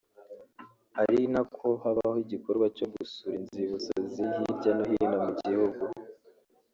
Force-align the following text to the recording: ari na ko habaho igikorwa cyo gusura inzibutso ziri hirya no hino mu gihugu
ari 1.01 1.19
na 1.33 1.41
ko 1.55 1.67
habaho 1.83 2.17
igikorwa 2.25 2.65
cyo 2.77 2.85
gusura 2.93 3.33
inzibutso 3.41 3.93
ziri 4.11 4.31
hirya 4.43 4.71
no 4.77 4.83
hino 4.89 5.17
mu 5.25 5.31
gihugu 5.41 5.83